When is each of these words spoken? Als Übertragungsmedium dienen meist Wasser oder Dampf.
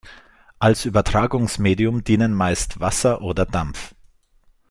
Als 0.57 0.85
Übertragungsmedium 0.85 2.03
dienen 2.03 2.33
meist 2.33 2.79
Wasser 2.79 3.21
oder 3.21 3.45
Dampf. 3.45 3.93